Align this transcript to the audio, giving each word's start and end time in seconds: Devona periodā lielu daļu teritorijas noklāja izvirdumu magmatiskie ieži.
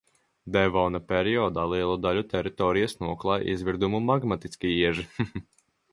Devona 0.53 1.01
periodā 1.11 1.65
lielu 1.73 1.99
daļu 2.07 2.25
teritorijas 2.31 2.97
noklāja 3.05 3.47
izvirdumu 3.57 4.03
magmatiskie 4.09 4.77
ieži. 4.79 5.07